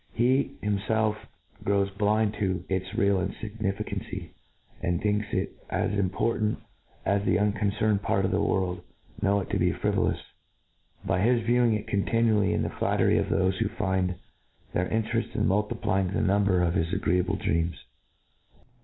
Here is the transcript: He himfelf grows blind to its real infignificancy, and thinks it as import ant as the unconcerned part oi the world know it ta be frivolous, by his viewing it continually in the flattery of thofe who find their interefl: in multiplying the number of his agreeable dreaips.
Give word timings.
He 0.13 0.55
himfelf 0.63 1.15
grows 1.63 1.91
blind 1.91 2.33
to 2.39 2.63
its 2.67 2.91
real 2.95 3.17
infignificancy, 3.19 4.29
and 4.81 4.99
thinks 4.99 5.27
it 5.31 5.51
as 5.69 5.91
import 5.93 6.41
ant 6.41 6.57
as 7.05 7.23
the 7.23 7.37
unconcerned 7.37 8.01
part 8.01 8.25
oi 8.25 8.29
the 8.29 8.41
world 8.41 8.81
know 9.21 9.39
it 9.41 9.51
ta 9.51 9.59
be 9.59 9.71
frivolous, 9.71 10.19
by 11.05 11.19
his 11.21 11.43
viewing 11.43 11.75
it 11.75 11.85
continually 11.85 12.51
in 12.51 12.63
the 12.63 12.69
flattery 12.71 13.19
of 13.19 13.27
thofe 13.27 13.57
who 13.59 13.69
find 13.69 14.15
their 14.73 14.87
interefl: 14.89 15.35
in 15.35 15.45
multiplying 15.45 16.07
the 16.07 16.21
number 16.21 16.63
of 16.63 16.73
his 16.73 16.91
agreeable 16.91 17.35
dreaips. 17.35 17.77